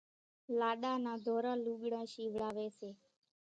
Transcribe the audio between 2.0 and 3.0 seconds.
شيوڙاويَ سي۔